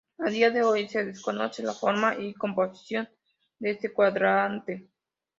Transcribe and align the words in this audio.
A 0.17 0.31
día 0.31 0.49
de 0.49 0.63
hoy 0.63 0.87
se 0.87 1.05
desconoce 1.05 1.61
la 1.61 1.73
forma 1.75 2.15
y 2.17 2.33
composición 2.33 3.07
de 3.59 3.69
este 3.69 3.93
cuadrante. 3.93 4.87